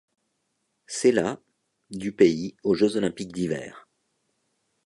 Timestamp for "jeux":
2.73-2.97